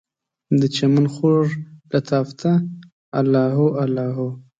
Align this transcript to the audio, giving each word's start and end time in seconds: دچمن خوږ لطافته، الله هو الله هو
دچمن 0.61 1.05
خوږ 1.13 1.47
لطافته، 1.91 2.51
الله 3.19 3.45
هو 3.57 3.67
الله 3.83 4.07
هو 4.17 4.27